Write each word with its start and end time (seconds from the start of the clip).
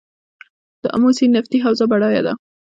د 0.81 0.83
امو 0.95 1.09
سیند 1.17 1.33
نفتي 1.37 1.57
حوزه 1.65 1.85
بډایه 1.91 2.21
ده؟ 2.27 2.33